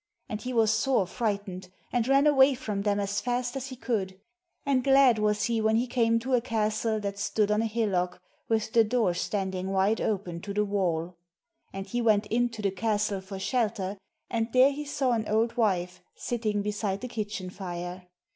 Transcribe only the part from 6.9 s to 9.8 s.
that stood on a hillock, with the door standing